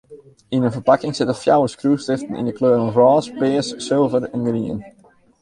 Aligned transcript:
Yn 0.55 0.65
in 0.67 0.73
ferpakking 0.77 1.13
sitte 1.15 1.35
fjouwer 1.41 1.69
skriuwstiften 1.73 2.39
yn 2.39 2.49
'e 2.49 2.55
kleuren 2.61 2.91
rôs, 2.97 3.25
pears, 3.39 3.69
sulver 3.87 4.23
en 4.33 4.43
grien. 4.49 4.79